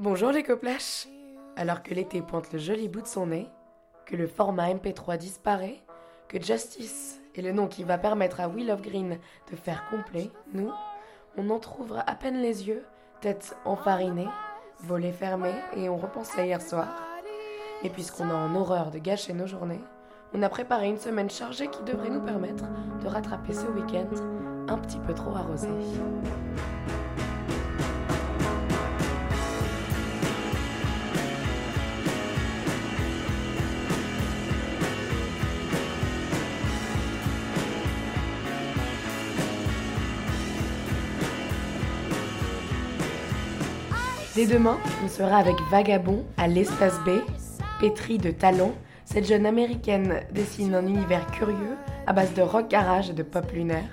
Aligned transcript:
Bonjour 0.00 0.32
les 0.32 0.42
coplaches 0.42 1.08
Alors 1.56 1.82
que 1.82 1.92
l'été 1.92 2.22
pointe 2.22 2.50
le 2.54 2.58
joli 2.58 2.88
bout 2.88 3.02
de 3.02 3.06
son 3.06 3.26
nez, 3.26 3.50
que 4.06 4.16
le 4.16 4.26
format 4.26 4.72
MP3 4.72 5.18
disparaît, 5.18 5.82
que 6.26 6.40
Justice 6.40 7.20
est 7.36 7.42
le 7.42 7.52
nom 7.52 7.66
qui 7.66 7.84
va 7.84 7.98
permettre 7.98 8.40
à 8.40 8.48
Will 8.48 8.70
of 8.70 8.80
Green 8.80 9.18
de 9.50 9.56
faire 9.56 9.84
complet, 9.90 10.30
nous, 10.54 10.70
on 11.36 11.50
entr'ouvre 11.50 12.02
à 12.06 12.14
peine 12.14 12.40
les 12.40 12.66
yeux, 12.66 12.82
tête 13.20 13.54
enfarinée, 13.66 14.28
volets 14.78 15.12
fermés, 15.12 15.52
et 15.76 15.90
on 15.90 15.98
repense 15.98 16.34
à 16.38 16.46
hier 16.46 16.62
soir. 16.62 16.88
Et 17.82 17.90
puisqu'on 17.90 18.30
a 18.30 18.34
en 18.34 18.54
horreur 18.54 18.90
de 18.90 18.98
gâcher 18.98 19.34
nos 19.34 19.46
journées, 19.46 19.84
on 20.32 20.42
a 20.42 20.48
préparé 20.48 20.88
une 20.88 20.96
semaine 20.96 21.28
chargée 21.28 21.68
qui 21.68 21.82
devrait 21.82 22.08
nous 22.08 22.24
permettre 22.24 22.64
de 23.02 23.06
rattraper 23.06 23.52
ce 23.52 23.66
week-end 23.66 24.08
un 24.66 24.78
petit 24.78 24.98
peu 25.00 25.12
trop 25.12 25.36
arrosé. 25.36 25.68
Dès 44.36 44.46
demain, 44.46 44.78
on 45.04 45.08
sera 45.08 45.38
avec 45.38 45.56
Vagabond 45.72 46.24
à 46.36 46.46
l'Espace 46.46 47.00
B, 47.04 47.18
pétrie 47.80 48.18
de 48.18 48.30
talent. 48.30 48.70
Cette 49.04 49.26
jeune 49.26 49.44
américaine 49.44 50.20
dessine 50.32 50.76
un 50.76 50.86
univers 50.86 51.26
curieux 51.32 51.76
à 52.06 52.12
base 52.12 52.32
de 52.34 52.42
rock 52.42 52.68
garage 52.68 53.10
et 53.10 53.12
de 53.12 53.24
pop 53.24 53.50
lunaire. 53.50 53.90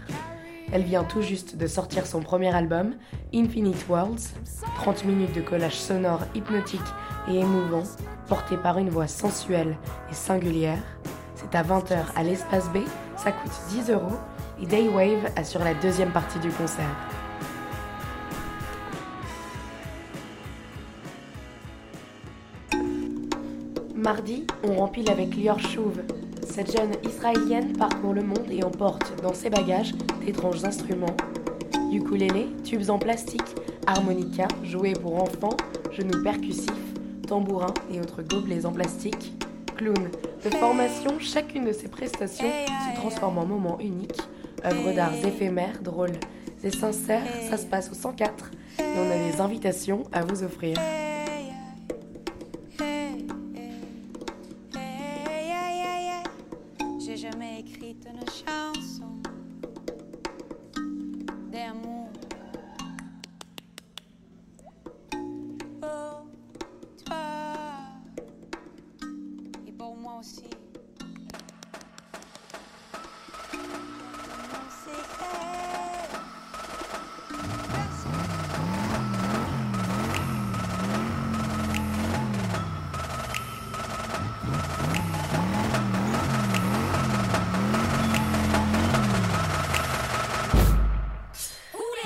Elle 0.71 0.83
vient 0.83 1.03
tout 1.03 1.23
juste 1.23 1.57
de 1.57 1.65
sortir 1.65 2.05
son 2.05 2.19
premier 2.19 2.53
album, 2.53 2.93
Infinite 3.33 3.87
Worlds, 3.89 4.35
30 4.75 5.05
minutes 5.05 5.33
de 5.33 5.41
collage 5.41 5.73
sonore 5.73 6.21
hypnotique 6.35 6.81
et 7.27 7.39
émouvant, 7.39 7.83
porté 8.27 8.57
par 8.57 8.77
une 8.77 8.91
voix 8.91 9.07
sensuelle 9.07 9.75
et 10.11 10.13
singulière. 10.13 10.83
C'est 11.33 11.55
à 11.55 11.63
20h 11.63 11.95
à 12.15 12.21
l'Espace 12.21 12.69
B, 12.69 12.77
ça 13.15 13.31
coûte 13.31 13.51
10 13.69 13.89
euros 13.89 14.17
et 14.61 14.67
Daywave 14.67 15.31
assure 15.35 15.63
la 15.63 15.73
deuxième 15.73 16.11
partie 16.11 16.39
du 16.39 16.49
concert. 16.49 16.95
Mardi, 23.97 24.45
on 24.63 24.75
rempile 24.75 25.09
avec 25.09 25.35
Lior 25.35 25.59
Chouve. 25.59 26.03
Cette 26.47 26.71
jeune 26.71 26.91
israélienne 27.03 27.73
parcourt 27.73 28.13
le 28.13 28.21
monde 28.21 28.45
et 28.51 28.63
emporte 28.63 29.19
dans 29.23 29.33
ses 29.33 29.49
bagages 29.49 29.93
d'étranges 30.23 30.63
instruments. 30.63 31.15
Ukulélé, 31.91 32.45
tubes 32.63 32.91
en 32.91 32.99
plastique, 32.99 33.55
harmonica, 33.87 34.47
jouets 34.63 34.93
pour 34.93 35.19
enfants, 35.19 35.57
genoux 35.91 36.21
percussifs, 36.23 36.93
tambourins 37.27 37.73
et 37.91 37.99
autres 37.99 38.21
gobelets 38.21 38.67
en 38.67 38.71
plastique. 38.71 39.33
Clown, 39.75 40.11
de 40.45 40.49
formation, 40.57 41.19
chacune 41.19 41.65
de 41.65 41.73
ces 41.73 41.87
prestations 41.87 42.51
se 42.91 42.99
transforme 42.99 43.39
en 43.39 43.47
moment 43.47 43.79
unique. 43.79 44.21
Œuvres 44.63 44.93
d'art 44.93 45.15
éphémères, 45.25 45.81
drôles 45.81 46.19
et 46.63 46.69
sincères, 46.69 47.25
ça 47.49 47.57
se 47.57 47.65
passe 47.65 47.89
au 47.89 47.95
104 47.95 48.51
et 48.79 48.83
on 48.95 49.09
a 49.09 49.31
des 49.31 49.41
invitations 49.41 50.03
à 50.11 50.21
vous 50.23 50.43
offrir. 50.43 50.77
De 70.17 70.23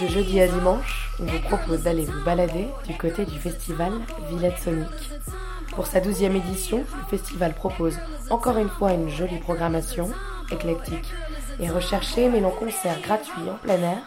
jeudi 0.08 0.42
à 0.42 0.48
dimanche, 0.50 1.12
on 1.18 1.24
vous 1.24 1.40
propose 1.40 1.84
d'aller 1.84 2.04
vous 2.04 2.26
balader 2.26 2.68
du 2.86 2.98
côté 2.98 3.24
du 3.24 3.40
festival 3.40 3.94
Villette 4.30 4.58
Sonic. 4.58 5.12
Pour 5.76 5.88
sa 5.88 6.02
douzième 6.02 6.36
édition, 6.36 6.80
le 6.80 7.18
festival 7.18 7.54
propose 7.54 7.98
encore 8.30 8.58
une 8.58 8.70
fois 8.70 8.94
une 8.94 9.10
jolie 9.10 9.40
programmation, 9.40 10.10
éclectique 10.52 11.14
et 11.60 11.70
recherchée, 11.70 12.30
mêlant 12.30 12.52
concerts 12.52 13.02
gratuits 13.02 13.50
en 13.50 13.56
plein 13.56 13.82
air, 13.82 14.00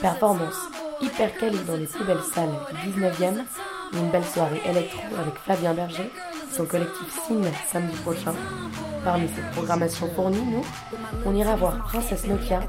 performances 0.00 0.68
hyper 1.00 1.36
quali 1.36 1.58
dans 1.66 1.76
les 1.76 1.86
plus 1.86 2.04
belles 2.04 2.22
salles 2.34 2.54
du 2.82 2.90
19e, 2.90 3.44
et 3.94 3.98
une 3.98 4.10
belle 4.10 4.24
soirée 4.24 4.60
électro 4.66 5.00
avec 5.18 5.34
Flavien 5.36 5.74
Berger, 5.74 6.10
son 6.52 6.64
collectif 6.64 7.20
Signe 7.26 7.50
samedi 7.70 7.96
prochain. 7.98 8.34
Parmi 9.04 9.28
cette 9.28 9.50
programmation 9.52 10.08
fournie, 10.16 10.42
nous, 10.42 10.64
on 11.24 11.34
ira 11.34 11.54
voir 11.54 11.78
Princesse 11.84 12.26
Nokia, 12.26 12.60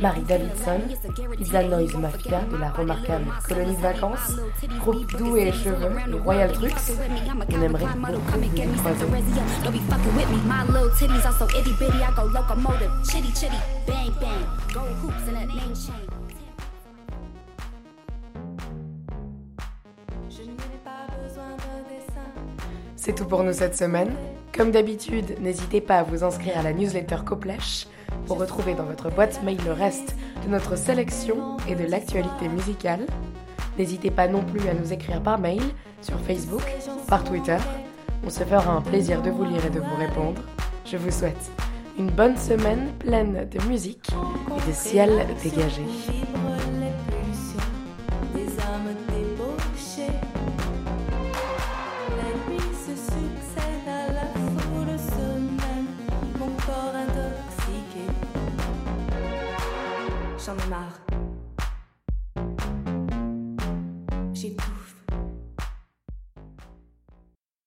Marie 0.00 0.22
Davidson, 0.22 0.80
Pizza 1.36 1.62
Noise 1.64 1.94
Mafia 1.96 2.40
de 2.52 2.56
la 2.56 2.70
remarquable 2.70 3.24
colonie 3.48 3.74
de 3.74 3.82
vacances, 3.82 4.36
groupe 4.78 5.16
doux 5.16 5.36
et 5.36 5.50
cheveux, 5.50 5.90
les 6.06 6.18
Royal 6.20 6.52
Trucs. 6.52 6.72
On 7.50 7.62
aimerait 7.62 7.84
beaucoup 7.96 8.38
croiser. 8.78 9.06
C'est 23.04 23.16
tout 23.16 23.24
pour 23.24 23.42
nous 23.42 23.52
cette 23.52 23.76
semaine. 23.76 24.12
Comme 24.56 24.70
d'habitude, 24.70 25.34
n'hésitez 25.40 25.80
pas 25.80 25.96
à 25.96 26.02
vous 26.04 26.22
inscrire 26.22 26.56
à 26.56 26.62
la 26.62 26.72
newsletter 26.72 27.16
Coplash 27.26 27.88
pour 28.28 28.38
retrouver 28.38 28.74
dans 28.74 28.84
votre 28.84 29.10
boîte 29.10 29.42
mail 29.42 29.58
le 29.66 29.72
reste 29.72 30.14
de 30.44 30.48
notre 30.48 30.78
sélection 30.78 31.56
et 31.68 31.74
de 31.74 31.82
l'actualité 31.82 32.48
musicale. 32.48 33.04
N'hésitez 33.76 34.12
pas 34.12 34.28
non 34.28 34.44
plus 34.44 34.68
à 34.68 34.74
nous 34.74 34.92
écrire 34.92 35.20
par 35.20 35.40
mail, 35.40 35.62
sur 36.00 36.16
Facebook, 36.20 36.62
par 37.08 37.24
Twitter. 37.24 37.58
On 38.24 38.30
se 38.30 38.44
fera 38.44 38.70
un 38.70 38.82
plaisir 38.82 39.20
de 39.20 39.30
vous 39.30 39.46
lire 39.46 39.66
et 39.66 39.70
de 39.70 39.80
vous 39.80 39.96
répondre. 39.96 40.40
Je 40.86 40.96
vous 40.96 41.10
souhaite 41.10 41.50
une 41.98 42.10
bonne 42.10 42.36
semaine 42.36 42.92
pleine 43.00 43.48
de 43.50 43.68
musique 43.68 44.10
et 44.12 44.68
de 44.68 44.72
ciel 44.72 45.26
dégagé. 45.42 45.82
j'en 60.44 60.56
ai 60.56 60.68
marre. 60.68 61.21